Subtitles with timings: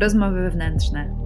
[0.00, 1.16] Rozmowy wewnętrzne.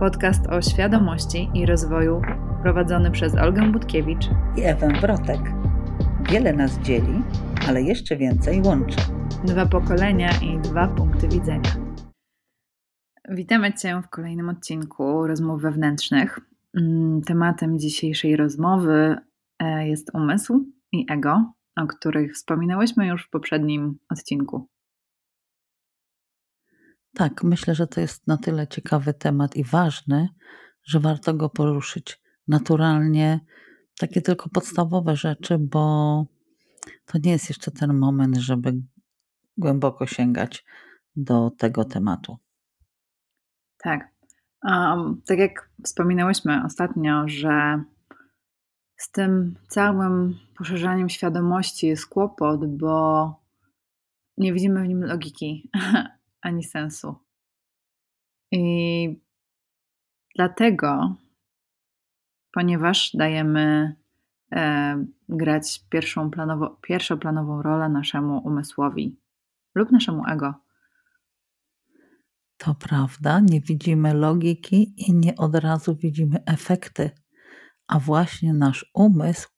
[0.00, 2.22] Podcast o świadomości i rozwoju
[2.62, 4.24] prowadzony przez Olgę Budkiewicz
[4.56, 5.40] i Ewę Wrotek.
[6.30, 7.22] Wiele nas dzieli,
[7.68, 8.96] ale jeszcze więcej łączy.
[9.44, 11.70] Dwa pokolenia i dwa punkty widzenia.
[13.28, 16.40] Witamy Cię w kolejnym odcinku rozmów wewnętrznych.
[16.76, 19.16] Mm, tematem dzisiejszej rozmowy
[19.58, 24.68] e, jest umysł i ego, o których wspominałyśmy już w poprzednim odcinku.
[27.18, 30.28] Tak, myślę, że to jest na tyle ciekawy temat i ważny,
[30.84, 33.40] że warto go poruszyć naturalnie.
[34.00, 36.24] Takie tylko podstawowe rzeczy, bo
[37.06, 38.72] to nie jest jeszcze ten moment, żeby
[39.56, 40.64] głęboko sięgać
[41.16, 42.36] do tego tematu.
[43.78, 44.08] Tak.
[44.62, 47.82] Um, tak jak wspominałyśmy ostatnio, że
[48.96, 53.34] z tym całym poszerzaniem świadomości jest kłopot, bo
[54.36, 55.70] nie widzimy w nim logiki
[56.48, 57.16] ani sensu.
[58.52, 59.20] I
[60.36, 61.14] dlatego,
[62.52, 63.96] ponieważ dajemy
[64.52, 69.20] e, grać pierwszą planowo, pierwszoplanową rolę naszemu umysłowi
[69.74, 70.54] lub naszemu ego.
[72.56, 77.10] To prawda, nie widzimy logiki i nie od razu widzimy efekty,
[77.86, 79.48] a właśnie nasz umysł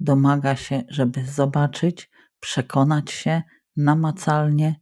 [0.00, 3.42] domaga się, żeby zobaczyć, przekonać się
[3.76, 4.80] namacalnie,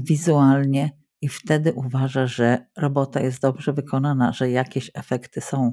[0.00, 5.72] wizualnie i wtedy uważa, że robota jest dobrze wykonana, że jakieś efekty są.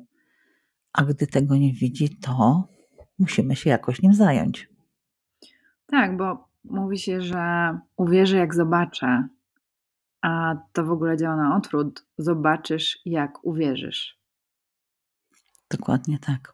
[0.93, 2.67] A gdy tego nie widzi, to
[3.19, 4.69] musimy się jakoś nim zająć.
[5.85, 9.27] Tak, bo mówi się, że uwierzę jak zobaczę,
[10.21, 12.05] a to w ogóle działa na odwrót.
[12.17, 14.19] Zobaczysz jak uwierzysz.
[15.71, 16.53] Dokładnie tak.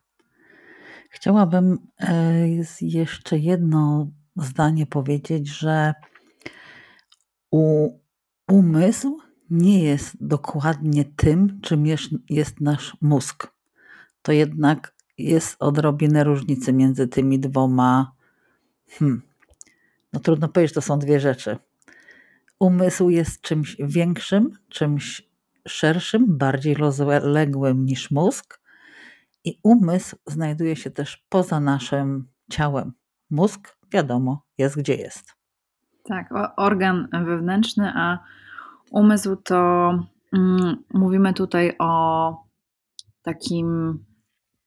[1.10, 2.48] Chciałabym e,
[2.82, 5.94] jeszcze jedno zdanie powiedzieć, że
[7.56, 8.00] u,
[8.48, 13.48] umysł nie jest dokładnie tym, czym jest, jest nasz mózg.
[14.22, 18.16] To jednak jest odrobinę różnicy między tymi dwoma.
[18.90, 19.22] Hmm.
[20.14, 21.58] No trudno powiedzieć, to są dwie rzeczy.
[22.60, 25.30] Umysł jest czymś większym, czymś
[25.68, 28.60] szerszym, bardziej rozległym niż mózg,
[29.44, 32.94] i umysł znajduje się też poza naszym ciałem.
[33.30, 35.45] Mózg, wiadomo, jest gdzie jest.
[36.08, 38.20] Tak, organ wewnętrzny, a
[38.92, 39.90] umysł to
[40.34, 42.46] mm, mówimy tutaj o
[43.22, 44.00] takim,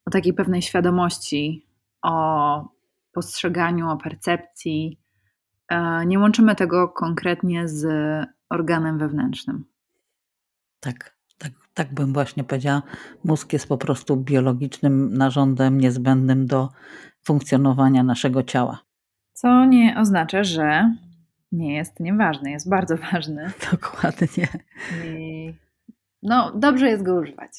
[0.06, 1.66] o takiej pewnej świadomości,
[2.02, 2.68] o
[3.12, 4.98] postrzeganiu, o percepcji.
[5.68, 7.86] E, nie łączymy tego konkretnie z
[8.50, 9.64] organem wewnętrznym.
[10.80, 12.82] Tak, tak, tak bym właśnie powiedziała.
[13.24, 16.68] Mózg jest po prostu biologicznym narządem niezbędnym do
[17.24, 18.78] funkcjonowania naszego ciała.
[19.32, 20.94] Co nie oznacza, że
[21.52, 23.50] nie jest nieważny, jest bardzo ważny.
[23.72, 24.48] Dokładnie.
[25.04, 25.54] I
[26.22, 27.50] no, dobrze jest go używać.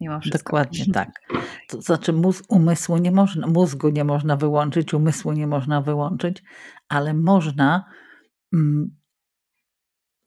[0.00, 0.38] Mimo wszystko.
[0.38, 1.20] Dokładnie tak.
[1.68, 6.42] To znaczy mózg, umysłu nie można, mózgu nie można wyłączyć, umysłu nie można wyłączyć,
[6.88, 7.84] ale można
[8.52, 8.96] mm,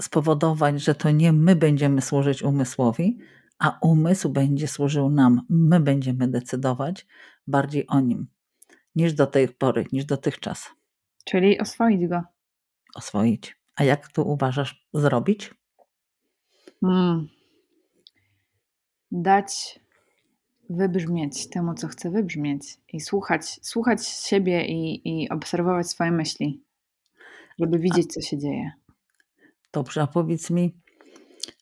[0.02, 3.18] spowodować, że to nie my będziemy służyć umysłowi,
[3.60, 5.42] a umysł będzie służył nam.
[5.50, 7.08] My będziemy decydować
[7.48, 8.28] bardziej o nim
[8.96, 10.70] niż do tej pory, niż dotychczas.
[11.26, 12.35] Czyli oswoić go
[12.96, 13.58] oswoić.
[13.76, 15.54] A jak to uważasz zrobić?
[16.82, 17.28] Hmm.
[19.12, 19.80] Dać
[20.70, 26.64] wybrzmieć temu, co chcę wybrzmieć i słuchać, słuchać siebie i, i obserwować swoje myśli,
[27.60, 28.72] żeby widzieć, co się dzieje.
[29.74, 30.74] Dobrze, a powiedz mi,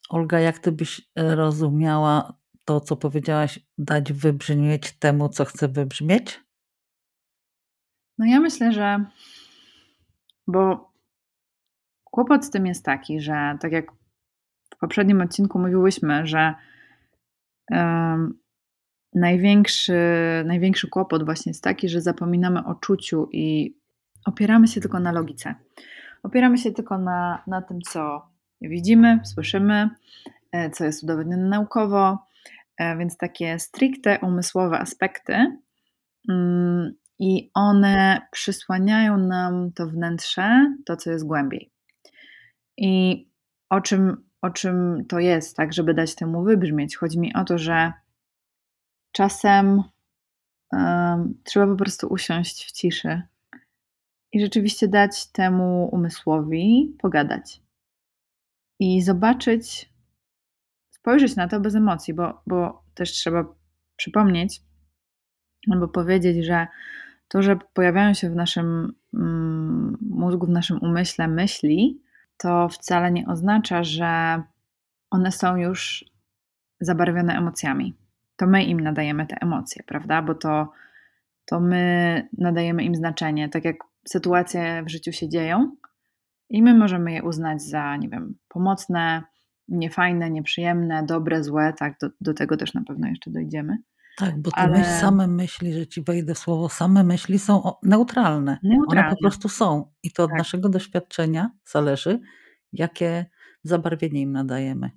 [0.10, 2.34] Olga, jak ty byś e, rozumiała
[2.66, 6.40] to, co powiedziałaś, dać wybrzmieć temu, co chcę wybrzmieć?
[8.18, 9.06] No ja myślę, że
[10.48, 10.93] bo
[12.14, 13.92] Kłopot z tym jest taki, że tak jak
[14.76, 16.54] w poprzednim odcinku mówiłyśmy, że
[17.72, 18.40] um,
[19.16, 19.94] największy,
[20.46, 23.78] największy kłopot właśnie jest taki, że zapominamy o czuciu i
[24.26, 25.56] opieramy się tylko na logice.
[26.24, 28.28] Opieramy się tylko na, na tym, co
[28.62, 29.90] widzimy, słyszymy,
[30.52, 32.18] e, co jest udowodnione naukowo,
[32.78, 35.58] e, więc takie stricte umysłowe aspekty.
[36.30, 41.73] Mm, I one przysłaniają nam to wnętrze, to co jest głębiej.
[42.78, 43.26] I
[43.70, 46.98] o czym, o czym to jest, tak, żeby dać temu wybrzmieć?
[46.98, 47.94] Chodzi mi o to, że
[49.12, 49.84] czasem
[51.44, 53.22] trzeba po prostu usiąść w ciszy
[54.32, 57.62] i rzeczywiście dać temu umysłowi pogadać
[58.80, 59.90] i zobaczyć,
[60.90, 63.46] spojrzeć na to bez emocji, bo, bo też trzeba
[63.96, 64.62] przypomnieć
[65.72, 66.68] albo powiedzieć, że
[67.28, 72.02] to, że pojawiają się w naszym mm, mózgu, w naszym umyśle myśli,
[72.38, 74.44] to wcale nie oznacza, że
[75.10, 76.06] one są już
[76.80, 77.94] zabarwione emocjami.
[78.36, 80.22] To my im nadajemy te emocje, prawda?
[80.22, 80.72] Bo to,
[81.46, 83.50] to my nadajemy im znaczenie.
[83.50, 83.76] Tak jak
[84.08, 85.76] sytuacje w życiu się dzieją
[86.50, 89.24] i my możemy je uznać za, nie wiem, pomocne,
[89.68, 93.78] niefajne, nieprzyjemne, dobre, złe, tak, do, do tego też na pewno jeszcze dojdziemy.
[94.18, 94.80] Tak, bo te Ale...
[94.80, 98.58] myśl, same myśli, że ci wejdę w słowo, same myśli są neutralne.
[98.64, 99.02] neutralne.
[99.02, 99.92] One po prostu są.
[100.04, 100.38] I to od tak.
[100.38, 102.20] naszego doświadczenia zależy,
[102.74, 103.26] jakie
[103.64, 104.92] zabarwienie im nadajemy.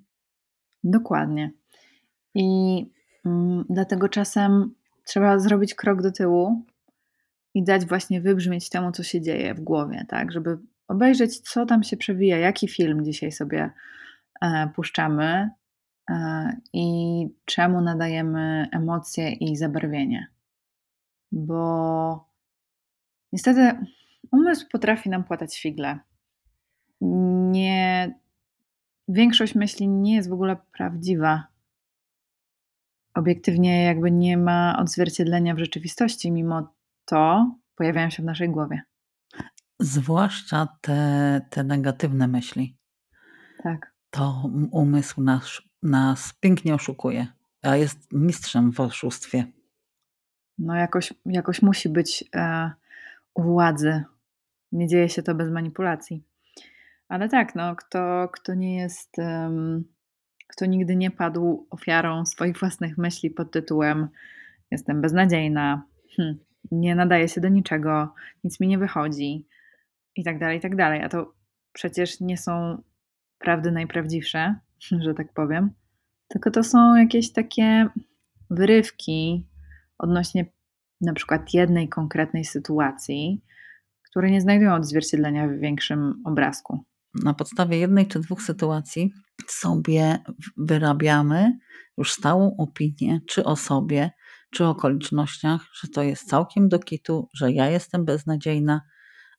[0.83, 1.51] Dokładnie.
[2.35, 2.85] I
[3.25, 4.73] mm, dlatego czasem
[5.03, 6.65] trzeba zrobić krok do tyłu
[7.53, 11.83] i dać właśnie wybrzmieć temu, co się dzieje w głowie, tak, żeby obejrzeć, co tam
[11.83, 13.71] się przewija, jaki film dzisiaj sobie
[14.41, 15.49] e, puszczamy
[16.73, 20.27] i czemu nadajemy emocje i zabarwienie.
[21.31, 22.29] Bo
[23.33, 23.85] niestety
[24.31, 25.99] umysł potrafi nam płatać figle.
[27.01, 28.15] Nie,
[29.07, 31.47] większość myśli nie jest w ogóle prawdziwa.
[33.13, 36.73] Obiektywnie jakby nie ma odzwierciedlenia w rzeczywistości, mimo
[37.05, 38.81] to pojawiają się w naszej głowie.
[39.79, 42.77] Zwłaszcza te, te negatywne myśli.
[43.63, 43.93] Tak.
[44.09, 47.27] To umysł nas, nas pięknie oszukuje,
[47.61, 49.45] a jest mistrzem w oszustwie.
[50.57, 52.71] No jakoś, jakoś musi być e,
[53.33, 54.03] u władzy.
[54.71, 56.23] Nie dzieje się to bez manipulacji.
[57.09, 59.83] Ale tak, no, kto, kto nie jest, um,
[60.47, 64.09] kto nigdy nie padł ofiarą swoich własnych myśli pod tytułem
[64.71, 65.83] jestem beznadziejna,
[66.15, 66.37] hm,
[66.71, 68.13] nie nadaje się do niczego,
[68.43, 69.47] nic mi nie wychodzi
[70.15, 71.03] i tak dalej, i tak dalej.
[71.03, 71.33] A to
[71.73, 72.81] przecież nie są
[73.39, 74.55] prawdy najprawdziwsze,
[75.05, 75.69] że tak powiem,
[76.27, 77.89] tylko to są jakieś takie
[78.49, 79.47] wyrywki
[79.97, 80.45] odnośnie
[81.01, 83.43] na przykład jednej konkretnej sytuacji,
[84.09, 86.79] które nie znajdują odzwierciedlenia w większym obrazku.
[87.23, 89.11] Na podstawie jednej czy dwóch sytuacji
[89.47, 90.17] sobie
[90.57, 91.59] wyrabiamy
[91.97, 94.11] już stałą opinię, czy o sobie,
[94.51, 98.81] czy okolicznościach, że to jest całkiem do kitu, że ja jestem beznadziejna,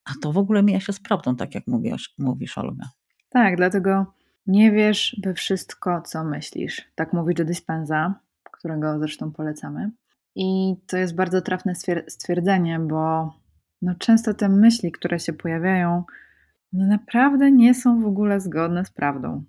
[0.04, 2.88] a to w ogóle mija się z prawdą, tak jak mówisz, mówisz Olga.
[3.28, 4.17] Tak, dlatego
[4.48, 6.90] nie wiesz we wszystko, co myślisz.
[6.94, 8.14] Tak mówi Joe Dispenza,
[8.52, 9.90] którego zresztą polecamy.
[10.34, 11.72] I to jest bardzo trafne
[12.08, 13.32] stwierdzenie, bo
[13.82, 16.04] no często te myśli, które się pojawiają,
[16.74, 19.44] one naprawdę nie są w ogóle zgodne z prawdą.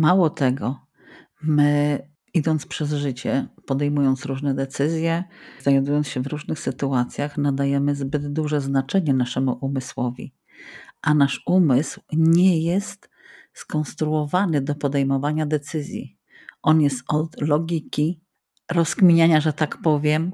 [0.00, 0.80] Mało tego,
[1.42, 1.98] my
[2.34, 5.24] idąc przez życie, podejmując różne decyzje,
[5.60, 10.34] znajdując się w różnych sytuacjach, nadajemy zbyt duże znaczenie naszemu umysłowi.
[11.02, 13.10] A nasz umysł nie jest
[13.58, 16.16] skonstruowany do podejmowania decyzji.
[16.62, 18.20] On jest od logiki,
[18.70, 20.32] rozkminiania, że tak powiem,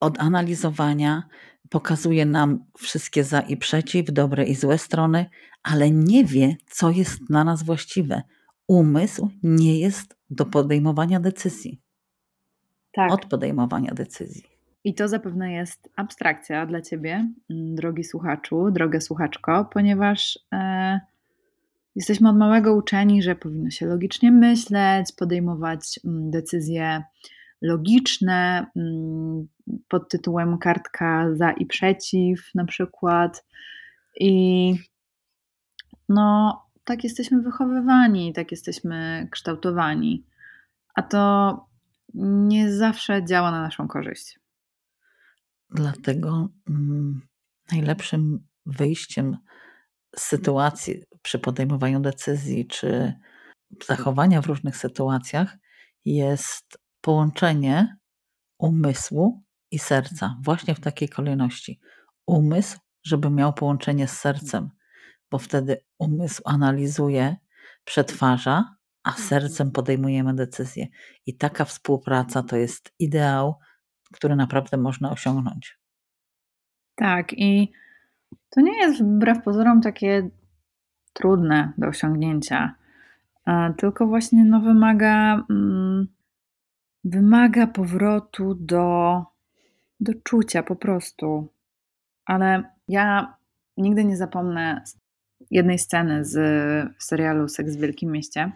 [0.00, 1.22] od analizowania,
[1.70, 5.26] pokazuje nam wszystkie za i przeciw, dobre i złe strony,
[5.62, 8.22] ale nie wie, co jest dla nas właściwe.
[8.68, 11.80] Umysł nie jest do podejmowania decyzji.
[12.92, 13.12] Tak.
[13.12, 14.42] Od podejmowania decyzji.
[14.84, 17.12] I to zapewne jest abstrakcja dla ciebie,
[17.50, 21.00] mm, drogi słuchaczu, droga słuchaczko, ponieważ e,
[22.00, 27.02] jesteśmy od małego uczeni, że powinno się logicznie myśleć, podejmować mm, decyzje
[27.62, 29.48] logiczne, mm,
[29.88, 33.44] pod tytułem kartka za i przeciw, na przykład.
[34.20, 34.74] I
[36.08, 40.26] no, tak jesteśmy wychowywani, tak jesteśmy kształtowani,
[40.94, 41.54] a to
[42.14, 44.40] nie zawsze działa na naszą korzyść.
[45.70, 47.20] Dlatego mm,
[47.72, 49.36] najlepszym wyjściem
[50.16, 53.12] sytuacji przy podejmowaniu decyzji czy
[53.86, 55.56] zachowania w różnych sytuacjach
[56.04, 57.96] jest połączenie
[58.58, 61.80] umysłu i serca, właśnie w takiej kolejności.
[62.26, 64.70] Umysł, żeby miał połączenie z sercem,
[65.30, 67.36] bo wtedy umysł analizuje,
[67.84, 70.86] przetwarza, a sercem podejmujemy decyzje.
[71.26, 73.54] I taka współpraca to jest ideał,
[74.12, 75.78] który naprawdę można osiągnąć.
[76.94, 77.72] Tak, i
[78.50, 80.30] to nie jest wbrew pozorom takie
[81.12, 82.74] trudne do osiągnięcia,
[83.76, 86.08] tylko właśnie no, wymaga, mm,
[87.04, 89.22] wymaga powrotu do,
[90.00, 91.48] do czucia po prostu.
[92.26, 93.34] Ale ja
[93.76, 94.82] nigdy nie zapomnę
[95.50, 96.34] jednej sceny z
[96.98, 98.52] serialu Seks w Wielkim Mieście.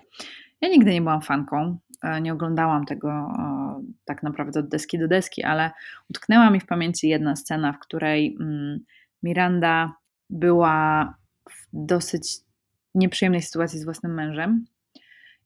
[0.61, 3.33] Ja nigdy nie byłam fanką, e, nie oglądałam tego
[4.05, 5.71] tak naprawdę od deski do deski, ale
[6.11, 8.81] utknęła mi w pamięci jedna scena, w której mm,
[9.25, 9.93] Miranda
[10.31, 11.15] była
[11.51, 12.37] w dosyć
[12.95, 14.65] nieprzyjemnej sytuacji z własnym mężem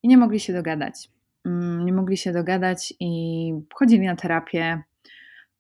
[0.02, 1.10] i nie mogli się dogadać.
[1.44, 4.82] Mm, nie mogli się dogadać i chodzili na terapię.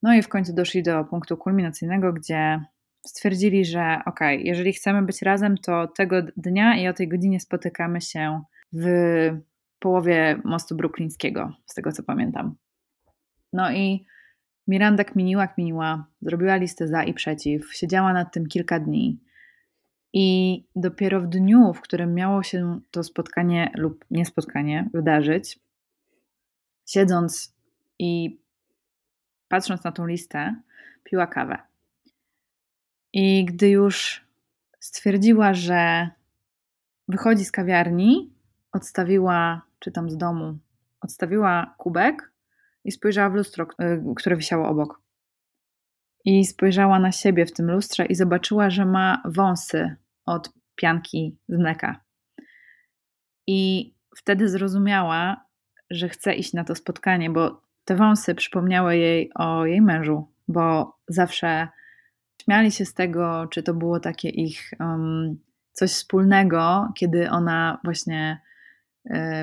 [0.02, 2.60] No i w końcu doszli do punktu kulminacyjnego, gdzie
[3.06, 8.00] stwierdzili, że ok, jeżeli chcemy być razem, to tego dnia i o tej godzinie spotykamy
[8.00, 8.86] się w
[9.78, 12.54] połowie mostu bruklińskiego, z tego co pamiętam.
[13.52, 14.06] No i
[14.68, 19.20] Miranda kminiła, kminiła, zrobiła listę za i przeciw, siedziała nad tym kilka dni.
[20.12, 25.60] I dopiero w dniu, w którym miało się to spotkanie lub niespotkanie wydarzyć,
[26.86, 27.56] siedząc
[27.98, 28.40] i
[29.48, 30.62] patrząc na tą listę,
[31.04, 31.58] piła kawę.
[33.12, 34.26] I gdy już
[34.80, 36.10] stwierdziła, że
[37.08, 38.32] wychodzi z kawiarni,
[38.72, 40.58] odstawiła, czy tam z domu,
[41.00, 42.32] odstawiła kubek
[42.88, 45.02] i spojrzała w lustro, e, które wisiało obok.
[46.24, 51.58] I spojrzała na siebie w tym lustrze i zobaczyła, że ma wąsy od pianki z
[51.58, 52.00] mleka.
[53.46, 55.44] I wtedy zrozumiała,
[55.90, 60.96] że chce iść na to spotkanie, bo te wąsy przypomniały jej o jej mężu, bo
[61.08, 61.68] zawsze
[62.42, 65.38] śmiali się z tego, czy to było takie ich um,
[65.72, 68.40] coś wspólnego, kiedy ona właśnie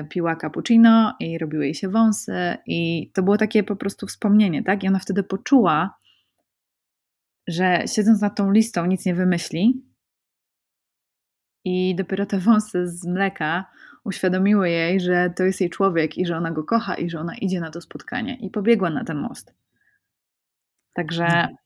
[0.08, 4.84] piła cappuccino i robiły jej się wąsy i to było takie po prostu wspomnienie, tak?
[4.84, 5.98] I ona wtedy poczuła,
[7.46, 9.84] że siedząc nad tą listą nic nie wymyśli
[11.64, 13.70] i dopiero te wąsy z mleka
[14.04, 17.36] uświadomiły jej, że to jest jej człowiek i że ona go kocha i że ona
[17.36, 19.54] idzie na to spotkanie i pobiegła na ten most.
[20.92, 21.56] Także no.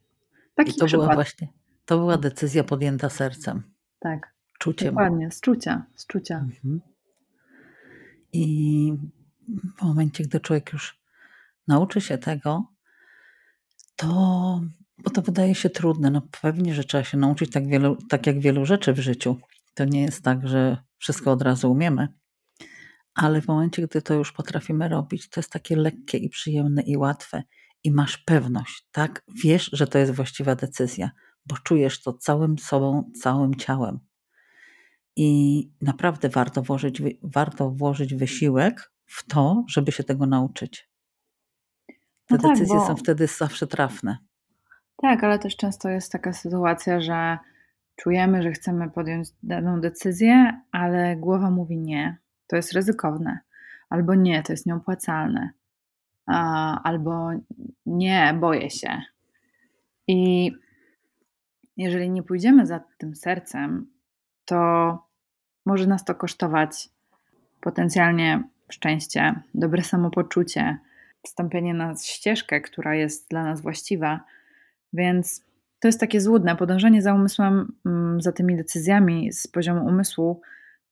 [0.55, 1.07] taki I to przykład.
[1.07, 1.49] była właśnie,
[1.85, 3.63] to była decyzja podjęta sercem.
[3.99, 4.35] Tak.
[4.59, 4.89] Czuciem.
[4.89, 6.39] Dokładnie, z czucia, z czucia.
[6.39, 6.81] Mhm.
[8.33, 8.93] I
[9.79, 11.01] w momencie, gdy człowiek już
[11.69, 12.65] nauczy się tego,
[13.97, 14.09] to,
[14.99, 18.41] bo to wydaje się trudne, no pewnie, że trzeba się nauczyć tak, wielu, tak jak
[18.41, 19.37] wielu rzeczy w życiu.
[19.75, 22.09] To nie jest tak, że wszystko od razu umiemy,
[23.15, 26.97] ale w momencie, gdy to już potrafimy robić, to jest takie lekkie i przyjemne i
[26.97, 27.43] łatwe
[27.85, 29.25] i masz pewność, tak?
[29.45, 31.11] Wiesz, że to jest właściwa decyzja,
[31.47, 33.99] bo czujesz to całym sobą, całym ciałem.
[35.23, 40.89] I naprawdę warto włożyć, warto włożyć wysiłek w to, żeby się tego nauczyć.
[41.87, 41.95] Te
[42.31, 42.87] no tak, decyzje bo...
[42.87, 44.19] są wtedy zawsze trafne.
[44.97, 47.39] Tak, ale też często jest taka sytuacja, że
[47.97, 53.39] czujemy, że chcemy podjąć daną decyzję, ale głowa mówi nie, to jest ryzykowne,
[53.91, 55.51] albo nie, to jest nieopłacalne,
[56.85, 57.31] albo
[57.87, 59.03] nie, boję się.
[60.07, 60.53] I
[61.77, 63.91] jeżeli nie pójdziemy za tym sercem,
[64.45, 65.10] to
[65.71, 66.89] może nas to kosztować
[67.61, 70.79] potencjalnie szczęście, dobre samopoczucie,
[71.23, 74.21] wstąpienie na ścieżkę, która jest dla nas właściwa.
[74.93, 75.45] Więc
[75.81, 76.57] to jest takie złudne.
[76.57, 80.41] Podążanie za umysłem, mm, za tymi decyzjami z poziomu umysłu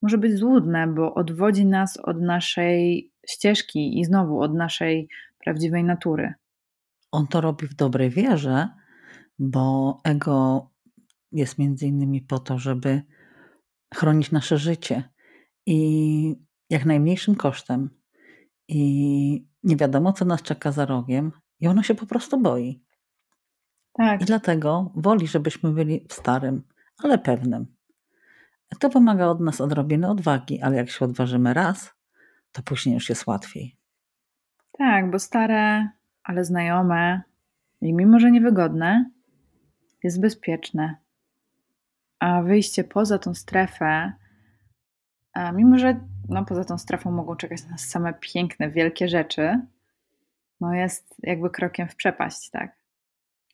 [0.03, 5.09] może być złudne, bo odwodzi nas od naszej ścieżki i znowu od naszej
[5.45, 6.35] prawdziwej natury.
[7.13, 8.69] On to robi w dobrej wierze,
[9.39, 10.67] bo ego
[11.33, 13.03] jest między innymi po to, żeby
[13.95, 15.09] chronić nasze życie
[15.67, 16.37] i
[16.71, 17.91] jak najmniejszym kosztem.
[18.69, 22.83] I nie wiadomo, co nas czeka za rogiem, i ono się po prostu boi.
[23.93, 24.23] Tak.
[24.23, 26.63] I dlatego woli, żebyśmy byli w starym,
[26.99, 27.67] ale pewnym.
[28.79, 31.95] To wymaga od nas odrobiny odwagi, ale jak się odważymy raz,
[32.53, 33.77] to później już jest łatwiej.
[34.79, 35.89] Tak, bo stare,
[36.23, 37.23] ale znajome
[37.81, 39.11] i mimo, że niewygodne,
[40.03, 40.97] jest bezpieczne
[42.21, 44.13] a wyjście poza tą strefę,
[45.55, 49.61] mimo że no, poza tą strefą mogą czekać na nas same piękne, wielkie rzeczy,
[50.61, 52.79] no jest jakby krokiem w przepaść, tak?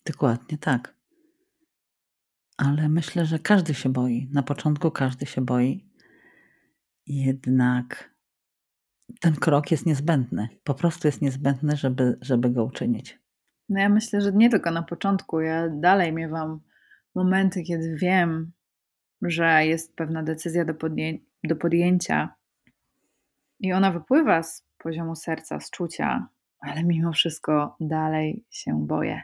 [0.07, 0.95] Dokładnie tak.
[2.57, 4.29] Ale myślę, że każdy się boi.
[4.33, 5.91] Na początku każdy się boi.
[7.07, 8.15] Jednak
[9.21, 10.49] ten krok jest niezbędny.
[10.65, 13.19] Po prostu jest niezbędny, żeby, żeby go uczynić.
[13.69, 15.41] No ja myślę, że nie tylko na początku.
[15.41, 16.61] Ja dalej miewam
[17.15, 18.53] momenty, kiedy wiem,
[19.23, 22.35] że jest pewna decyzja do, podję do podjęcia
[23.61, 26.29] i ona wypływa z poziomu serca, z czucia,
[26.61, 29.23] ale mimo wszystko dalej się boję.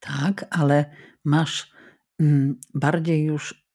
[0.00, 1.72] Tak, ale masz
[2.20, 3.68] mm, bardziej już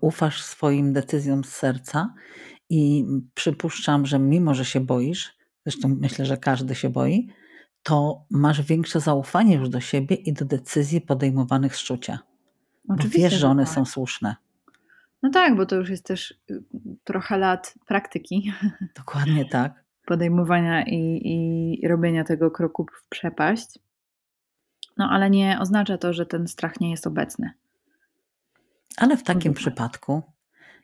[0.00, 2.14] ufasz swoim decyzjom z serca
[2.70, 3.04] i
[3.34, 7.28] przypuszczam, że mimo, że się boisz, zresztą myślę, że każdy się boi,
[7.82, 12.18] to masz większe zaufanie już do siebie i do decyzji podejmowanych z czucia.
[12.88, 13.74] Oczywiście, wiesz, że one tak.
[13.74, 14.36] są słuszne.
[15.22, 16.62] No tak, bo to już jest też y,
[17.04, 18.52] trochę lat praktyki.
[18.96, 19.84] Dokładnie tak.
[20.06, 21.20] Podejmowania i,
[21.82, 23.78] i robienia tego kroku w przepaść.
[24.96, 27.50] No ale nie oznacza to, że ten strach nie jest obecny.
[28.96, 30.22] Ale w takim przypadku,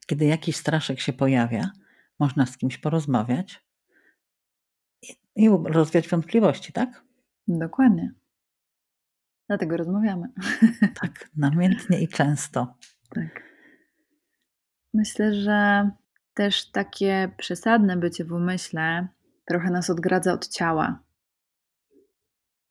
[0.07, 1.71] kiedy jakiś straszek się pojawia,
[2.19, 3.64] można z kimś porozmawiać
[5.02, 7.04] i, i rozwiać wątpliwości, tak?
[7.49, 8.12] Dokładnie.
[9.50, 10.28] Dlatego rozmawiamy.
[11.00, 12.75] Tak, namiętnie i często.
[13.14, 13.42] Tak.
[14.95, 15.90] Myślę, że
[16.35, 19.09] też takie przesadne bycie w umyśle
[19.45, 21.02] trochę nas odgradza od ciała.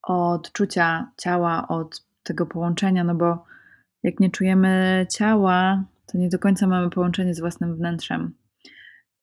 [0.01, 3.45] Od czucia ciała, od tego połączenia, no bo
[4.03, 8.33] jak nie czujemy ciała, to nie do końca mamy połączenie z własnym wnętrzem.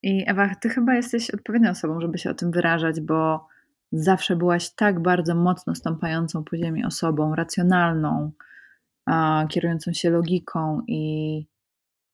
[0.03, 3.49] I Ewa, ty chyba jesteś odpowiednią osobą, żeby się o tym wyrażać, bo
[3.93, 8.33] zawsze byłaś tak bardzo mocno stąpającą po ziemi osobą, racjonalną,
[9.49, 11.47] kierującą się logiką i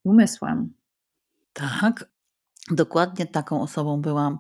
[0.05, 0.75] umysłem.
[1.53, 2.11] Tak,
[2.71, 4.39] dokładnie taką osobą byłam.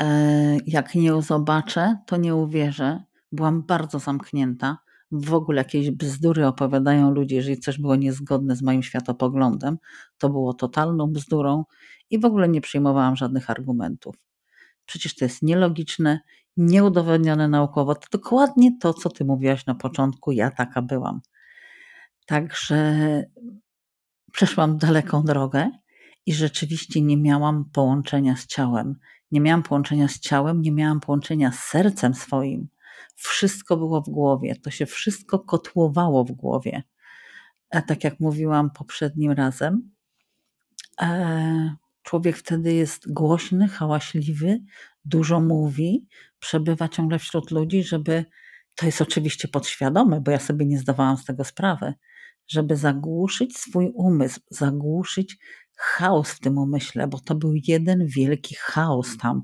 [0.00, 3.02] E, jak nie zobaczę, to nie uwierzę.
[3.32, 4.78] Byłam bardzo zamknięta.
[5.12, 9.78] W ogóle jakieś bzdury opowiadają ludzie, jeżeli coś było niezgodne z moim światopoglądem,
[10.18, 11.64] to było totalną bzdurą
[12.10, 14.16] i w ogóle nie przyjmowałam żadnych argumentów.
[14.86, 16.20] Przecież to jest nielogiczne,
[16.56, 17.94] nieudowodnione naukowo.
[17.94, 20.32] To dokładnie to, co ty mówiłaś na początku.
[20.32, 21.20] Ja taka byłam.
[22.26, 23.22] Także
[24.32, 25.70] przeszłam daleką drogę
[26.26, 28.94] i rzeczywiście nie miałam połączenia z ciałem.
[29.30, 32.68] Nie miałam połączenia z ciałem, nie miałam połączenia z sercem swoim.
[33.14, 36.82] Wszystko było w głowie, to się wszystko kotłowało w głowie.
[37.70, 39.90] A tak jak mówiłam poprzednim razem,
[41.00, 44.58] e, człowiek wtedy jest głośny, hałaśliwy,
[45.04, 46.06] dużo mówi,
[46.46, 48.24] przebywa ciągle wśród ludzi, żeby
[48.74, 51.94] to jest oczywiście podświadome, bo ja sobie nie zdawałam z tego sprawy,
[52.48, 55.36] żeby zagłuszyć swój umysł, zagłuszyć
[55.76, 59.42] chaos w tym umyśle, bo to był jeden wielki chaos tam,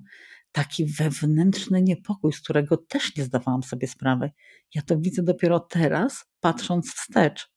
[0.52, 4.30] taki wewnętrzny niepokój, z którego też nie zdawałam sobie sprawy.
[4.74, 7.52] Ja to widzę dopiero teraz, patrząc wstecz,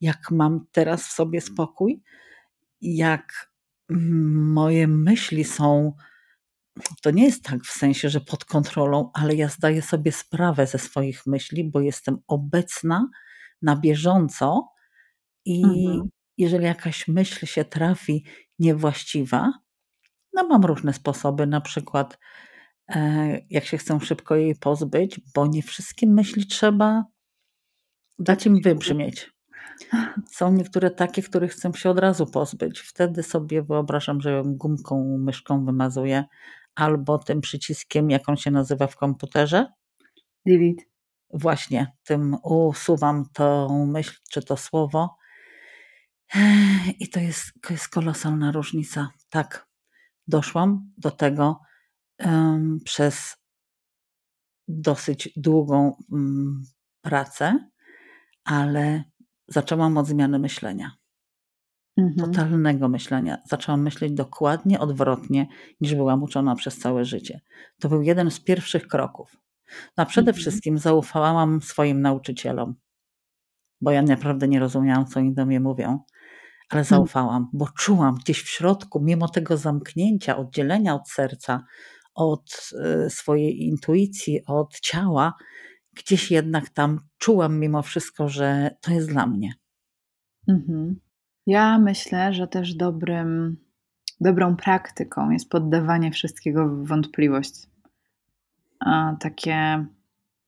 [0.00, 2.02] jak mam teraz w sobie spokój,
[2.80, 3.52] jak
[3.88, 5.92] moje myśli są.
[7.02, 10.78] To nie jest tak w sensie, że pod kontrolą, ale ja zdaję sobie sprawę ze
[10.78, 13.08] swoich myśli, bo jestem obecna
[13.62, 14.68] na bieżąco
[15.44, 16.08] i mhm.
[16.38, 18.24] jeżeli jakaś myśl się trafi
[18.58, 19.52] niewłaściwa,
[20.32, 22.18] no mam różne sposoby, na przykład
[22.88, 27.04] e, jak się chcę szybko jej pozbyć, bo nie wszystkie myśli trzeba
[28.18, 29.30] dać im wybrzmieć.
[30.30, 32.80] Są niektóre takie, których chcę się od razu pozbyć.
[32.80, 36.24] Wtedy sobie wyobrażam, że ją gumką, myszką wymazuję,
[36.74, 39.72] albo tym przyciskiem, jak on się nazywa w komputerze.
[40.46, 40.82] Delete.
[41.32, 45.16] Właśnie, tym usuwam tą myśl czy to słowo
[47.00, 49.10] i to jest, to jest kolosalna różnica.
[49.28, 49.66] Tak,
[50.26, 51.60] doszłam do tego
[52.18, 53.36] um, przez
[54.68, 56.62] dosyć długą um,
[57.00, 57.70] pracę,
[58.44, 59.04] ale
[59.48, 60.99] zaczęłam od zmiany myślenia.
[62.00, 62.32] Mhm.
[62.32, 63.38] Totalnego myślenia.
[63.48, 65.46] Zaczęłam myśleć dokładnie odwrotnie,
[65.80, 67.40] niż byłam uczona przez całe życie.
[67.80, 69.36] To był jeden z pierwszych kroków.
[69.96, 70.40] No, a przede mhm.
[70.40, 72.74] wszystkim zaufałam swoim nauczycielom,
[73.80, 75.98] bo ja naprawdę nie rozumiałam, co oni do mnie mówią
[76.70, 76.88] ale hmm.
[76.98, 81.64] zaufałam, bo czułam gdzieś w środku, mimo tego zamknięcia, oddzielenia od serca,
[82.14, 85.34] od e, swojej intuicji, od ciała,
[85.92, 89.52] gdzieś jednak tam czułam mimo wszystko, że to jest dla mnie.
[90.48, 91.00] Mhm.
[91.50, 93.56] Ja myślę, że też dobrym,
[94.20, 97.54] dobrą praktyką jest poddawanie wszystkiego w wątpliwość.
[98.80, 99.86] A takie,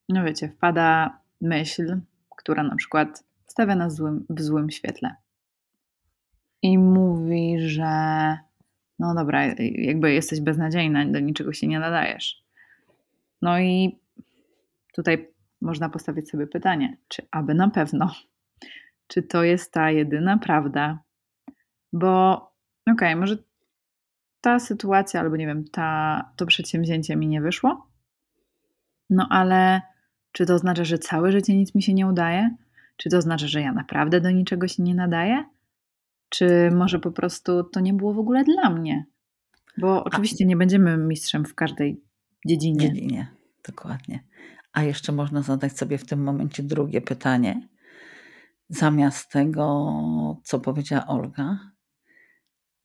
[0.09, 2.01] no wiecie, wpada myśl,
[2.37, 5.15] która na przykład stawia nas złym, w złym świetle
[6.63, 7.89] i mówi, że
[8.99, 12.45] no dobra, jakby jesteś beznadziejna, do niczego się nie nadajesz.
[13.43, 13.99] No i
[14.95, 15.29] tutaj
[15.61, 18.11] można postawić sobie pytanie, czy aby na pewno,
[19.13, 20.99] czy to jest ta jedyna prawda?
[21.93, 23.37] Bo okej, okay, może
[24.41, 27.87] ta sytuacja, albo nie wiem, ta, to przedsięwzięcie mi nie wyszło,
[29.11, 29.81] no ale
[30.33, 32.57] czy to oznacza, że całe życie nic mi się nie udaje?
[32.97, 35.45] Czy to oznacza, że ja naprawdę do niczego się nie nadaję?
[36.29, 39.07] Czy może po prostu to nie było w ogóle dla mnie?
[39.79, 42.01] Bo oczywiście nie będziemy mistrzem w każdej
[42.47, 42.81] dziedzinie.
[42.81, 43.27] dziedzinie.
[43.67, 44.25] Dokładnie.
[44.73, 47.69] A jeszcze można zadać sobie w tym momencie drugie pytanie.
[48.75, 49.93] Zamiast tego,
[50.45, 51.59] co powiedziała Olga,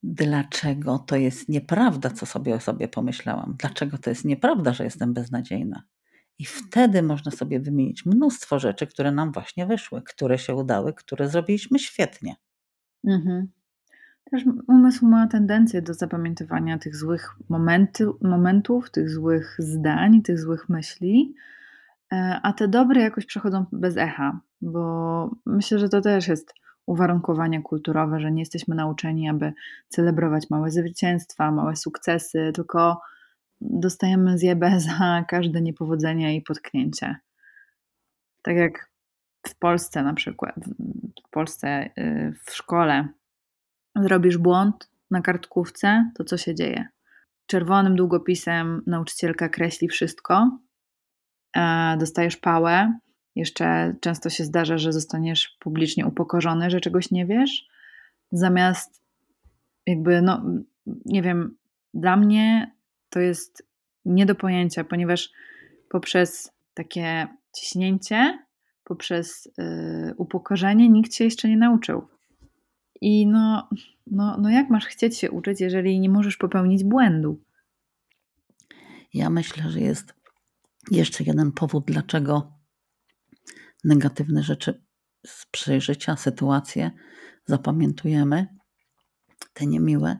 [0.03, 3.55] dlaczego to jest nieprawda, co sobie o sobie pomyślałam?
[3.59, 5.83] Dlaczego to jest nieprawda, że jestem beznadziejna?
[6.39, 11.29] I wtedy można sobie wymienić mnóstwo rzeczy, które nam właśnie wyszły, które się udały, które
[11.29, 12.35] zrobiliśmy świetnie.
[13.07, 13.47] Mhm.
[14.31, 20.69] Też umysł ma tendencję do zapamiętywania tych złych momenty, momentów, tych złych zdań, tych złych
[20.69, 21.35] myśli,
[22.43, 26.53] a te dobre jakoś przechodzą bez echa, bo myślę, że to też jest
[26.85, 29.53] uwarunkowanie kulturowe, że nie jesteśmy nauczeni, aby
[29.89, 33.01] celebrować małe zwycięstwa, małe sukcesy, tylko
[33.61, 37.15] dostajemy zjebę za każde niepowodzenie i potknięcie.
[38.41, 38.89] Tak jak
[39.47, 40.55] w Polsce na przykład,
[41.27, 43.07] w Polsce y, w szkole
[43.95, 46.87] zrobisz błąd, na kartkówce, to co się dzieje?
[47.45, 50.66] Czerwonym długopisem nauczycielka kreśli wszystko, e,
[51.97, 52.99] dostajesz pałę,
[53.35, 57.67] jeszcze często się zdarza, że zostaniesz publicznie upokorzony, że czegoś nie wiesz,
[58.31, 59.01] zamiast
[59.85, 60.45] jakby, no,
[61.05, 61.57] nie wiem,
[61.93, 62.71] dla mnie
[63.09, 63.67] to jest
[64.05, 65.29] nie do pojęcia, ponieważ
[65.89, 68.39] poprzez takie ciśnięcie,
[68.83, 72.07] poprzez yy, upokorzenie nikt się jeszcze nie nauczył.
[73.01, 73.69] I no,
[74.07, 77.39] no, no jak masz chcieć się uczyć, jeżeli nie możesz popełnić błędu?
[79.13, 80.13] Ja myślę, że jest
[80.91, 82.53] jeszcze jeden powód, dlaczego
[83.83, 84.83] negatywne rzeczy
[85.25, 86.91] z przeżycia, sytuacje
[87.45, 88.47] zapamiętujemy,
[89.53, 90.17] te niemiłe,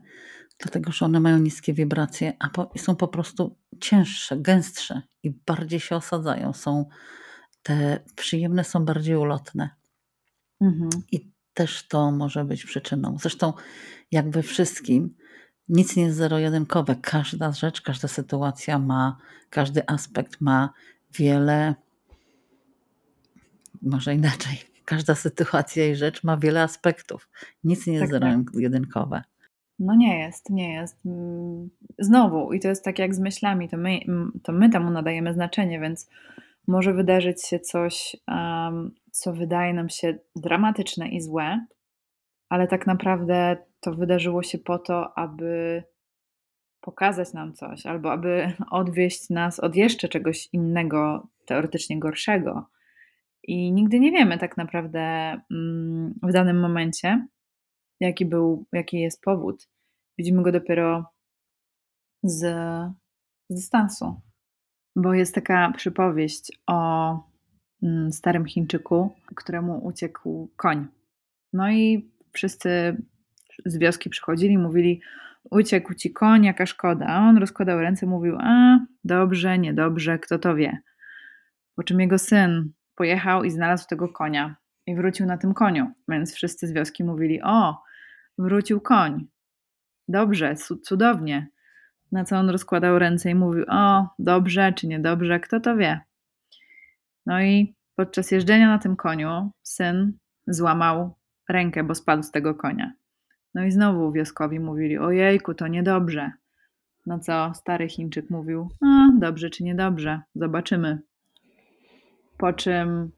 [0.60, 5.80] dlatego że one mają niskie wibracje, a po, są po prostu cięższe, gęstsze i bardziej
[5.80, 6.54] się osadzają.
[6.54, 6.86] Są
[7.64, 9.70] te przyjemne są bardziej ulotne.
[10.62, 10.90] Mhm.
[11.12, 13.18] I też to może być przyczyną.
[13.22, 13.54] Zresztą,
[14.12, 15.16] jak we wszystkim,
[15.70, 16.96] nic nie jest zero-jedynkowe.
[17.02, 19.18] Każda rzecz, każda sytuacja ma,
[19.50, 20.74] każdy aspekt ma
[21.14, 21.76] wiele,
[23.82, 24.58] może inaczej.
[24.86, 27.30] Każda sytuacja i rzecz ma wiele aspektów.
[27.64, 28.32] Nic nie jest tak, tak.
[28.32, 29.24] zero-jedynkowe.
[29.80, 31.06] No nie jest, nie jest.
[31.06, 34.00] Mm, znowu, i to jest tak jak z myślami, to my,
[34.44, 36.10] to my temu nadajemy znaczenie, więc
[36.68, 41.66] może wydarzyć się coś, um, co wydaje nam się dramatyczne i złe,
[42.50, 45.84] ale tak naprawdę to wydarzyło się po to, aby
[46.82, 52.66] pokazać nam coś, albo aby odwieść nas od jeszcze czegoś innego, teoretycznie gorszego.
[53.44, 55.00] I nigdy nie wiemy tak naprawdę
[55.52, 57.28] mm, w danym momencie,
[58.00, 59.70] jaki był, jaki jest powód.
[60.18, 61.06] Widzimy go dopiero
[62.24, 62.40] z,
[63.50, 64.22] z dystansu.
[64.96, 67.12] Bo jest taka przypowieść o
[67.84, 70.88] mm, starym Chińczyku, któremu uciekł koń.
[71.54, 72.98] No i wszyscy
[73.66, 75.02] z wioski przychodzili mówili:
[75.52, 77.06] Uciekł ci koń, jaka szkoda.
[77.06, 80.78] A on rozkładał ręce, mówił: A, dobrze, niedobrze, kto to wie.
[81.76, 84.56] Po czym jego syn pojechał i znalazł tego konia
[84.88, 85.92] i wrócił na tym koniu.
[86.10, 87.82] Więc wszyscy z wioski mówili: O,
[88.38, 89.28] wrócił koń.
[90.08, 91.48] Dobrze, cudownie.
[92.12, 96.02] Na co on rozkładał ręce i mówił: O, dobrze czy niedobrze, kto to wie.
[97.26, 101.17] No i podczas jeżdżenia na tym koniu syn złamał
[101.50, 102.94] rękę, bo spadł z tego konia.
[103.54, 106.32] No i znowu wioskowi mówili: Ojejku, to niedobrze.
[107.06, 111.00] No co stary Chińczyk mówił: No, dobrze czy niedobrze, zobaczymy.
[112.38, 113.12] Po czym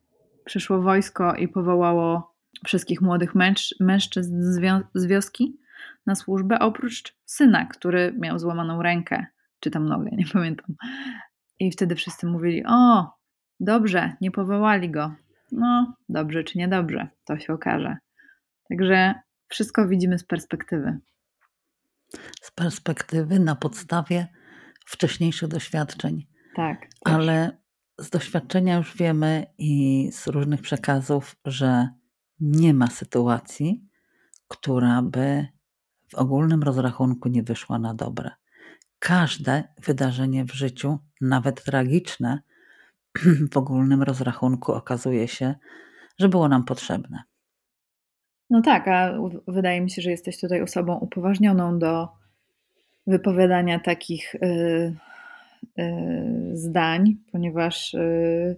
[0.46, 4.60] przyszło wojsko i powołało wszystkich młodych męż, mężczyzn z,
[4.94, 5.58] z wioski
[6.06, 9.26] na służbę, oprócz syna, który miał złamaną rękę,
[9.60, 10.76] czy tam nogę, nie pamiętam.
[11.60, 13.12] I wtedy wszyscy mówili: O,
[13.60, 15.15] dobrze, nie powołali go.
[15.52, 17.98] No, dobrze czy niedobrze, to się okaże.
[18.70, 19.14] Także
[19.48, 21.00] wszystko widzimy z perspektywy.
[22.42, 24.28] Z perspektywy na podstawie
[24.86, 26.28] wcześniejszych doświadczeń.
[26.56, 26.88] Tak.
[27.06, 27.58] Ale
[28.00, 31.90] z doświadczenia już wiemy i z różnych przekazów, że
[32.40, 33.90] nie ma sytuacji,
[34.48, 35.48] która by
[36.10, 38.32] w ogólnym rozrachunku nie wyszła na dobre.
[39.00, 42.42] Każde wydarzenie w życiu, nawet tragiczne,
[43.54, 45.56] w ogólnym rozrachunku okazuje się,
[46.20, 47.24] że było nam potrzebne.
[48.50, 49.14] No tak, a
[49.48, 52.08] wydaje mi się, że jesteś tutaj osobą upoważnioną do
[53.08, 54.96] wypowiadania takich y,
[55.80, 58.58] y, zdań, ponieważ y,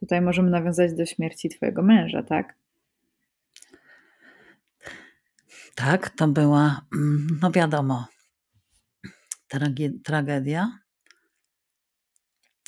[0.00, 2.54] tutaj możemy nawiązać do śmierci Twojego męża, tak?
[5.74, 8.06] Tak, to była, mm, no wiadomo,
[10.04, 10.78] tragedia.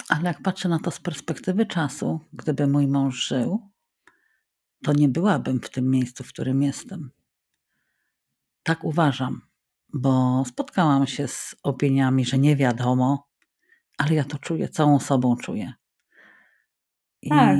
[0.08, 3.68] Ale jak patrzę na to z perspektywy czasu, gdyby mój mąż żył,
[4.82, 7.10] to nie byłabym w tym miejscu, w którym jestem.
[8.62, 9.40] Tak uważam,
[9.92, 13.28] bo spotkałam się z opiniami, że nie wiadomo,
[13.98, 15.72] ale ja to czuję, całą sobą czuję.
[17.22, 17.58] I tak.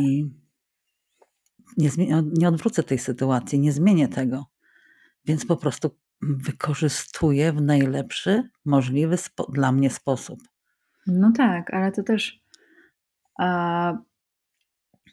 [1.77, 1.91] nie,
[2.39, 4.47] nie odwrócę tej sytuacji, nie zmienię tego.
[5.25, 9.17] Więc po prostu wykorzystuję w najlepszy możliwy
[9.53, 10.41] dla mnie sposób.
[11.07, 12.41] No tak, ale to też
[13.39, 13.99] a,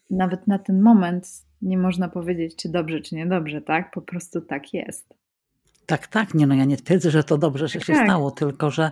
[0.09, 1.27] nawet na ten moment
[1.61, 3.91] nie można powiedzieć, czy dobrze, czy niedobrze, tak?
[3.91, 5.13] Po prostu tak jest.
[5.85, 6.33] Tak, tak.
[6.33, 8.05] Nie, no ja nie twierdzę, że to dobrze, że się tak.
[8.05, 8.91] stało, tylko że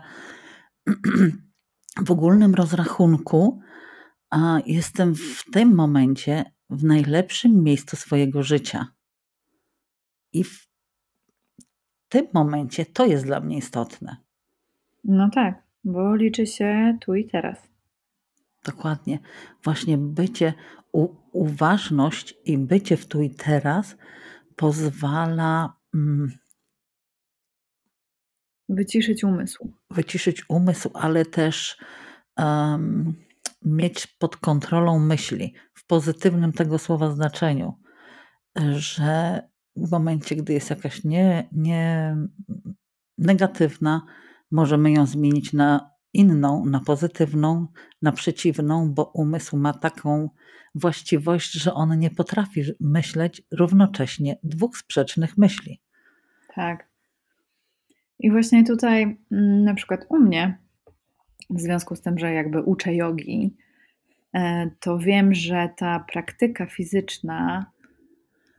[2.07, 3.59] w ogólnym rozrachunku
[4.29, 8.87] a, jestem w tym momencie w najlepszym miejscu swojego życia.
[10.33, 10.67] I w
[12.09, 14.17] tym momencie to jest dla mnie istotne.
[15.03, 17.72] No tak, bo liczy się tu i teraz.
[18.65, 19.19] Dokładnie.
[19.63, 20.53] Właśnie bycie,
[20.91, 23.95] u, uważność i bycie w tu i teraz
[24.55, 26.31] pozwala mm,
[28.69, 29.73] Wyciszyć umysł.
[29.89, 31.77] Wyciszyć umysł, ale też
[32.37, 33.13] um,
[33.65, 37.73] mieć pod kontrolą myśli w pozytywnym tego słowa znaczeniu,
[38.75, 39.41] że
[39.75, 42.15] w momencie, gdy jest jakaś nie, nie
[43.17, 44.01] negatywna,
[44.51, 47.67] możemy ją zmienić na inną, na pozytywną,
[48.01, 50.29] na przeciwną, bo umysł ma taką
[50.75, 55.81] właściwość, że on nie potrafi myśleć równocześnie dwóch sprzecznych myśli.
[56.55, 56.87] Tak.
[58.19, 60.57] I właśnie tutaj, mm, na przykład u mnie,
[61.49, 63.55] w związku z tym, że jakby uczę jogi,
[64.33, 67.65] e, to wiem, że ta praktyka fizyczna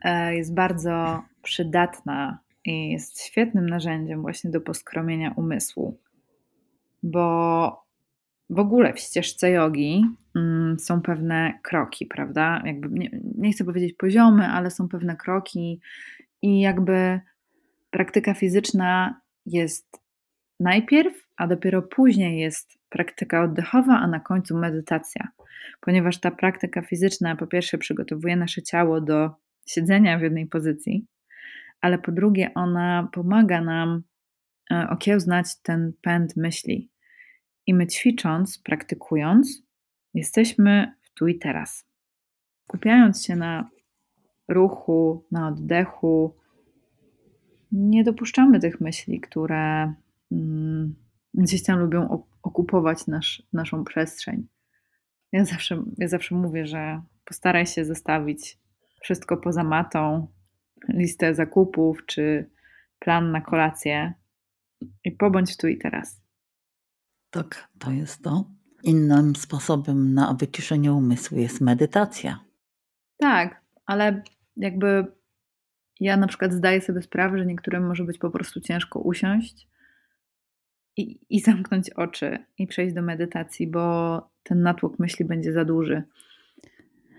[0.03, 5.99] e, jest bardzo przydatna i jest świetnym narzędziem właśnie do poskromienia umysłu,
[7.05, 7.85] bo
[8.51, 10.05] w ogóle w ścieżce jogi
[10.37, 12.63] mm, są pewne kroki, prawda?
[12.65, 15.81] Jakby nie, nie chcę powiedzieć poziomy, ale są pewne kroki
[16.43, 17.21] i jakby
[17.91, 20.01] praktyka fizyczna jest
[20.61, 25.29] najpierw, a dopiero później jest praktyka oddechowa, a na końcu medytacja.
[25.81, 29.31] Ponieważ ta praktyka fizyczna po pierwsze przygotowuje nasze ciało do
[29.67, 31.07] siedzenia w jednej pozycji,
[31.81, 34.03] ale po drugie ona pomaga nam
[34.71, 36.94] e, okiełznać ten pęd myśli.
[37.67, 39.63] I my ćwicząc, praktykując,
[40.15, 41.87] jesteśmy w tu i teraz.
[42.65, 43.71] Skupiając się na
[44.49, 46.37] ruchu, na oddechu,
[47.73, 49.95] nie dopuszczamy tych myśli, które
[50.33, 50.95] mm,
[51.35, 54.47] gdzieś tam lubią okupować nasz, naszą przestrzeń.
[55.33, 58.59] Ja zawsze, ja zawsze mówię, że postaraj się zostawić
[59.01, 60.27] wszystko poza matą,
[60.89, 62.51] listę zakupów czy
[62.99, 64.15] plan na kolację
[65.05, 66.24] i pobądź tu i teraz.
[67.35, 68.45] Tak, to jest to.
[68.83, 72.41] Innym sposobem na wyciszenie umysłu jest medytacja.
[73.17, 74.23] Tak, ale
[74.57, 75.07] jakby
[76.01, 79.69] ja na przykład zdaję sobie sprawę, że niektórym może być po prostu ciężko usiąść
[80.97, 86.03] i, i zamknąć oczy i przejść do medytacji, bo ten natłok myśli będzie za duży.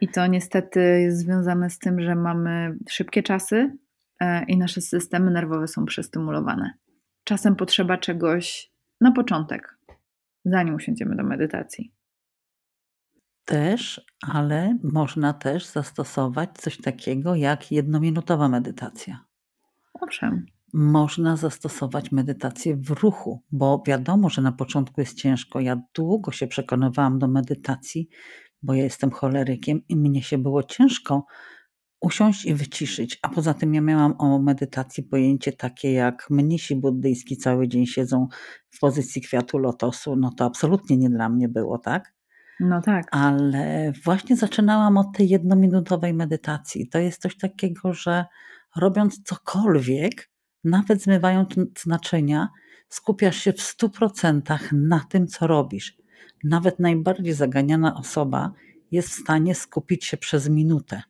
[0.01, 3.77] I to niestety jest związane z tym, że mamy szybkie czasy
[4.19, 6.73] e, i nasze systemy nerwowe są przestymulowane.
[7.23, 9.74] Czasem potrzeba czegoś na początek,
[10.45, 11.93] zanim usiądziemy do medytacji.
[13.45, 19.25] Też, ale można też zastosować coś takiego jak jednominutowa medytacja.
[19.93, 20.45] Owszem.
[20.73, 25.59] Można zastosować medytację w ruchu, bo wiadomo, że na początku jest ciężko.
[25.59, 28.09] Ja długo się przekonywałam do medytacji,
[28.63, 31.25] bo ja jestem cholerykiem i mnie się było ciężko
[32.01, 33.19] usiąść i wyciszyć.
[33.21, 38.27] A poza tym ja miałam o medytacji pojęcie takie jak mnisi buddyjski cały dzień siedzą
[38.71, 40.15] w pozycji kwiatu lotosu.
[40.15, 42.13] No to absolutnie nie dla mnie było, tak?
[42.59, 43.07] No tak.
[43.11, 46.89] Ale właśnie zaczynałam od tej jednominutowej medytacji.
[46.89, 48.25] To jest coś takiego, że
[48.75, 50.31] robiąc cokolwiek,
[50.63, 51.55] nawet zmywając
[51.85, 52.49] naczynia,
[52.89, 55.97] skupiasz się w 100% na tym, co robisz.
[56.43, 58.51] Nawet najbardziej zaganiana osoba
[58.91, 61.01] jest w stanie skupić się przez minutę.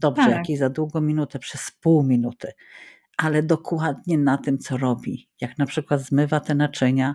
[0.00, 0.48] Dobrze, tak.
[0.48, 2.52] jak za długo minutę, przez pół minuty,
[3.16, 5.28] ale dokładnie na tym, co robi.
[5.40, 7.14] Jak na przykład zmywa te naczynia,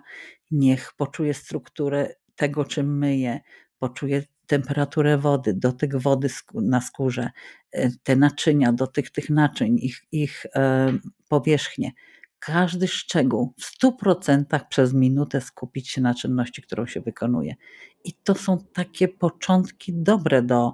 [0.51, 3.39] niech poczuje strukturę tego, czym myje,
[3.79, 7.29] poczuje temperaturę wody, dotyk wody na skórze,
[7.71, 10.93] e, te naczynia, dotyk tych naczyń, ich, ich e,
[11.29, 11.91] powierzchnię.
[12.39, 17.55] Każdy szczegół w 100% przez minutę skupić się na czynności, którą się wykonuje.
[18.03, 20.73] I to są takie początki dobre do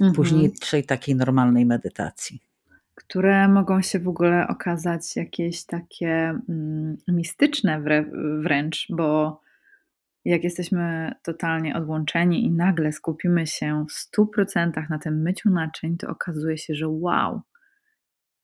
[0.00, 0.12] mhm.
[0.12, 2.40] późniejszej takiej normalnej medytacji.
[2.94, 7.82] Które mogą się w ogóle okazać jakieś takie mm, mistyczne
[8.42, 9.40] wręcz, bo
[10.24, 16.08] jak jesteśmy totalnie odłączeni i nagle skupimy się w 100% na tym myciu naczyń, to
[16.08, 17.40] okazuje się, że wow,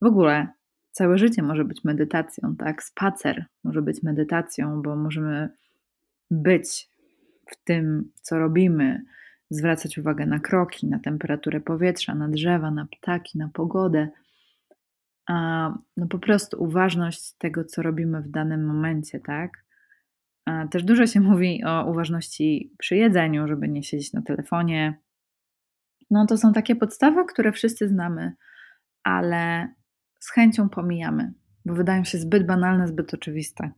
[0.01, 0.47] w ogóle
[0.91, 2.83] całe życie może być medytacją, tak?
[2.83, 5.49] Spacer może być medytacją, bo możemy
[6.31, 6.89] być
[7.51, 9.01] w tym, co robimy,
[9.49, 14.09] zwracać uwagę na kroki, na temperaturę powietrza, na drzewa, na ptaki, na pogodę.
[15.27, 19.65] A no po prostu uważność tego, co robimy w danym momencie, tak?
[20.71, 24.99] Też dużo się mówi o uważności przy jedzeniu, żeby nie siedzieć na telefonie.
[26.11, 28.33] No to są takie podstawy, które wszyscy znamy,
[29.03, 29.73] ale
[30.19, 31.33] z chęcią pomijamy,
[31.65, 33.71] bo wydają się zbyt banalne, zbyt oczywiste.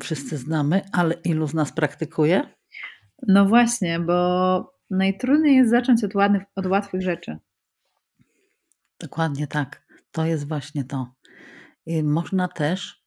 [0.00, 2.57] Wszyscy znamy, ale ilu z nas praktykuje?
[3.26, 7.38] No właśnie, bo najtrudniej jest zacząć od, ładnych, od łatwych rzeczy.
[9.00, 9.86] Dokładnie tak.
[10.12, 11.14] To jest właśnie to.
[11.86, 13.04] I można też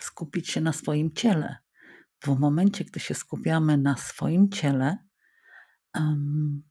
[0.00, 1.56] skupić się na swoim ciele.
[2.24, 4.96] W momencie, gdy się skupiamy na swoim ciele,
[5.94, 6.62] um,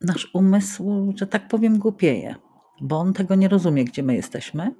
[0.00, 2.34] nasz umysł, że tak powiem, głupieje,
[2.80, 4.74] bo on tego nie rozumie, gdzie my jesteśmy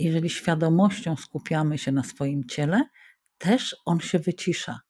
[0.00, 2.84] jeżeli świadomością skupiamy się na swoim ciele,
[3.38, 4.80] też on się wycisza.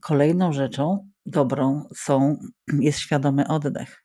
[0.00, 2.36] Kolejną rzeczą dobrą są,
[2.80, 4.04] jest świadomy oddech.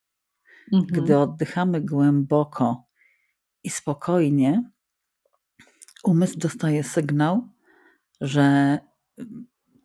[0.73, 1.03] Mhm.
[1.03, 2.85] Gdy oddychamy głęboko
[3.63, 4.71] i spokojnie,
[6.03, 7.49] umysł dostaje sygnał,
[8.21, 8.77] że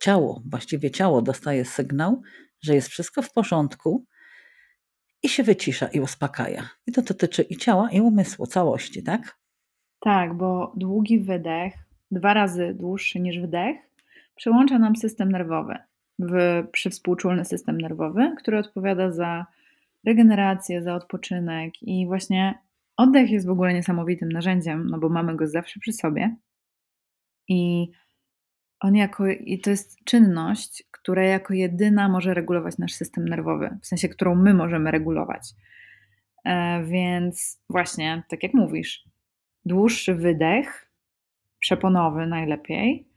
[0.01, 2.23] ciało, właściwie ciało dostaje sygnał,
[2.63, 4.05] że jest wszystko w porządku
[5.23, 6.69] i się wycisza i uspokaja.
[6.87, 9.39] I to dotyczy i ciała, i umysłu, całości, tak?
[10.01, 11.75] Tak, bo długi wydech,
[12.11, 13.77] dwa razy dłuższy niż wdech,
[14.37, 15.90] przełącza nam system nerwowy
[16.21, 19.47] w przywspółczulny system nerwowy, który odpowiada za
[20.07, 22.59] regenerację, za odpoczynek i właśnie
[22.97, 26.37] oddech jest w ogóle niesamowitym narzędziem, no bo mamy go zawsze przy sobie
[27.49, 27.91] i
[28.81, 33.87] on jako, i to jest czynność, która jako jedyna może regulować nasz system nerwowy, w
[33.87, 35.43] sensie, którą my możemy regulować.
[36.45, 39.05] E, więc właśnie, tak jak mówisz,
[39.65, 40.91] dłuższy wydech,
[41.59, 43.10] przeponowy najlepiej,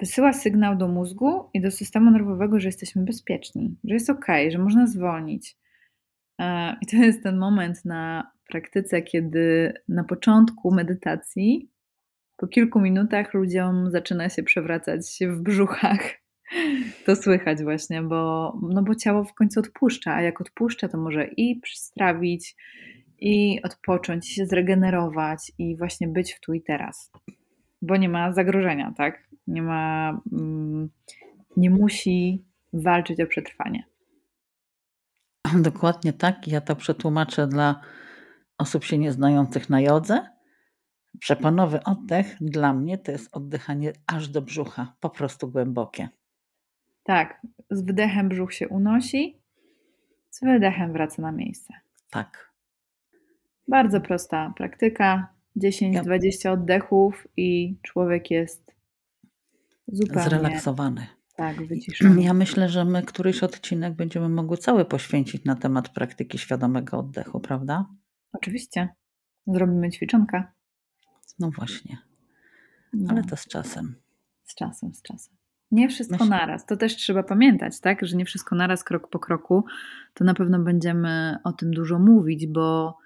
[0.00, 4.58] wysyła sygnał do mózgu i do systemu nerwowego, że jesteśmy bezpieczni, że jest ok, że
[4.58, 5.56] można zwolnić.
[6.40, 11.70] E, I to jest ten moment na praktyce, kiedy na początku medytacji,
[12.36, 16.00] po kilku minutach ludziom zaczyna się przewracać w brzuchach.
[17.06, 21.26] To słychać właśnie, bo, no bo ciało w końcu odpuszcza, a jak odpuszcza, to może
[21.26, 22.56] i przystrawić,
[23.18, 27.12] i odpocząć, i się zregenerować, i właśnie być w tu i teraz.
[27.82, 29.25] Bo nie ma zagrożenia, tak?
[29.46, 30.88] Nie ma, mm,
[31.56, 33.84] nie musi walczyć o przetrwanie.
[35.70, 36.48] Dokładnie tak.
[36.48, 37.80] Ja to przetłumaczę dla
[38.58, 40.26] osób się nieznających na jodze.
[41.18, 46.08] Przeponowy oddech dla mnie to jest oddychanie aż do brzucha, po prostu głębokie.
[47.02, 49.38] Tak, z wdechem brzuch się unosi,
[50.30, 51.74] z wydechem wraca na miejsce.
[52.10, 52.52] Tak.
[53.68, 55.28] Bardzo prosta praktyka.
[55.56, 58.65] 10-20 oddechów i człowiek jest
[59.88, 61.06] zupełnie zrelaksowany.
[61.36, 62.22] Tak, wyciszony.
[62.22, 67.40] Ja myślę, że my któryś odcinek będziemy mogły cały poświęcić na temat praktyki świadomego oddechu,
[67.40, 67.86] prawda?
[68.32, 68.88] Oczywiście.
[69.46, 70.44] Zrobimy ćwiczonkę.
[71.38, 71.98] No właśnie.
[72.92, 73.10] No.
[73.10, 73.94] Ale to z czasem.
[74.44, 75.36] Z czasem, z czasem.
[75.70, 76.28] Nie wszystko Myślę.
[76.28, 76.66] naraz.
[76.66, 78.06] To też trzeba pamiętać, tak?
[78.06, 79.64] Że nie wszystko naraz, krok po kroku.
[80.14, 82.98] To na pewno będziemy o tym dużo mówić, bo,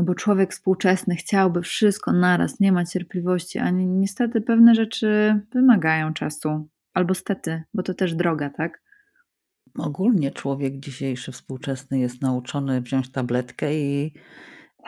[0.00, 6.14] no bo człowiek współczesny chciałby wszystko naraz, nie ma cierpliwości, a niestety pewne rzeczy wymagają
[6.14, 6.68] czasu.
[6.94, 8.82] Albo stety, bo to też droga, tak?
[9.78, 14.14] Ogólnie człowiek dzisiejszy, współczesny jest nauczony wziąć tabletkę i,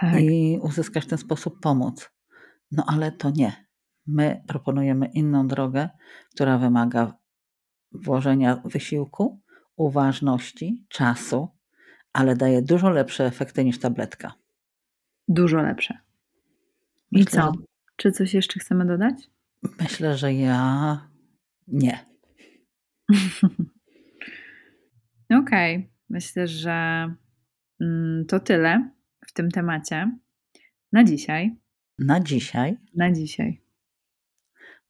[0.01, 0.21] tak.
[0.21, 2.11] i uzyskać w ten sposób pomoc.
[2.71, 3.67] No ale to nie.
[4.07, 5.89] My proponujemy inną drogę,
[6.35, 7.15] która wymaga
[7.93, 9.41] włożenia wysiłku,
[9.77, 11.49] uważności, czasu,
[12.13, 14.42] ale daje dużo lepsze efekty niż tabletka.
[15.29, 15.99] Dużo lepsze.
[17.13, 17.53] I myślę, co?
[17.97, 19.15] Czy coś jeszcze chcemy dodać?
[19.81, 21.09] Myślę, że ja
[21.69, 22.07] nie.
[25.41, 25.91] Okej, okay.
[26.09, 27.07] myślę, że
[27.81, 28.91] mm, to tyle
[29.27, 30.19] w tym temacie
[30.93, 31.57] na dzisiaj.
[31.99, 32.77] Na dzisiaj?
[32.95, 33.63] Na dzisiaj.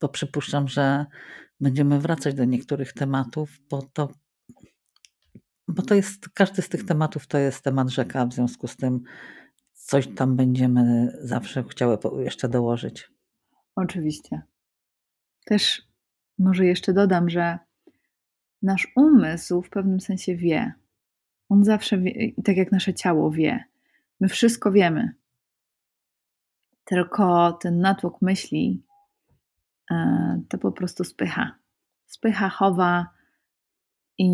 [0.00, 1.06] Bo przypuszczam, że
[1.60, 4.08] będziemy wracać do niektórych tematów, bo to,
[5.68, 9.02] bo to jest, każdy z tych tematów to jest temat rzeka, w związku z tym
[9.82, 13.10] coś tam będziemy zawsze chciały jeszcze dołożyć.
[13.76, 14.42] Oczywiście.
[15.44, 15.82] Też
[16.38, 17.58] może jeszcze dodam, że
[18.62, 20.72] nasz umysł w pewnym sensie wie.
[21.48, 23.64] On zawsze wie, tak jak nasze ciało wie.
[24.20, 25.14] My wszystko wiemy.
[26.84, 28.84] Tylko ten natłok myśli
[29.90, 31.58] e, to po prostu spycha.
[32.06, 33.06] Spycha, chowa
[34.18, 34.28] i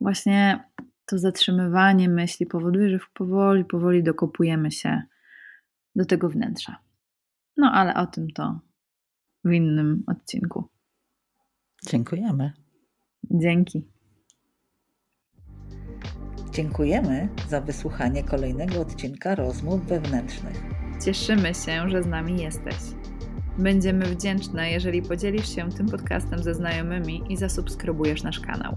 [0.00, 0.64] właśnie
[1.06, 5.02] to zatrzymywanie myśli powoduje, że powoli, powoli dokopujemy się
[5.96, 6.76] do tego wnętrza.
[7.56, 8.60] No ale o tym to
[9.44, 10.68] w innym odcinku.
[11.86, 12.52] Dziękujemy.
[13.30, 13.88] Dzięki.
[16.52, 20.62] Dziękujemy za wysłuchanie kolejnego odcinka rozmów wewnętrznych.
[21.04, 22.76] Cieszymy się, że z nami jesteś.
[23.58, 28.76] Będziemy wdzięczne, jeżeli podzielisz się tym podcastem ze znajomymi i zasubskrybujesz nasz kanał.